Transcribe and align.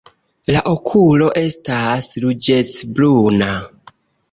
La 0.53 0.63
okulo 0.71 1.27
estas 1.43 2.09
ruĝecbruna. 2.25 3.53